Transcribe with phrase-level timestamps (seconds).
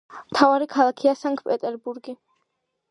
[0.29, 2.19] მთავარი ქალაქია სანქტ-პეტერბურგი.